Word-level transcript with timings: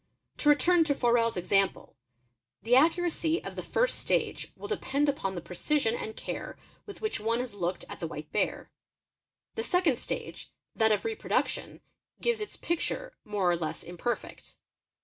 'T'o_ 0.35 0.45
return 0.49 0.83
to 0.83 0.95
Forel's 0.95 1.37
example; 1.37 1.95
the 2.63 2.75
accuracy 2.75 3.39
of 3.43 3.55
the 3.55 3.61
first 3.61 3.99
stage 3.99 4.47
will 4.57 4.67
depend 4.67 5.07
on_ 5.07 5.15
the 5.35 5.41
precision 5.41 5.93
and 5.93 6.17
care 6.17 6.57
with 6.87 7.01
which 7.03 7.19
one 7.19 7.39
has 7.39 7.53
looked 7.53 7.85
at 7.87 7.99
the 7.99 8.07
white 8.07 8.31
bear. 8.31 8.71
The 9.53 9.61
i 9.61 9.65
second 9.65 9.97
stage, 9.99 10.51
that 10.75 10.91
of 10.91 11.05
reproduction, 11.05 11.81
gives 12.19 12.41
its 12.41 12.55
picture, 12.55 13.13
more 13.23 13.51
or 13.51 13.55
less 13.55 13.83
imperfect. 13.83 14.57